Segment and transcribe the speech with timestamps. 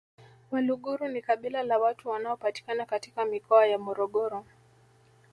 [0.51, 4.45] Waluguru ni kabila la watu wanaopatikana katika Mikoa ya Morogoro